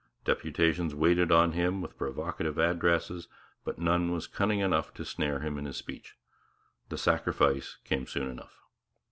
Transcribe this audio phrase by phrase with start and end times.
[0.25, 3.27] Deputations waited on him with provocative addresses;
[3.63, 6.17] but none was cunning enough to snare him in his speech.
[6.89, 8.57] The 'sacrifice' came soon enough.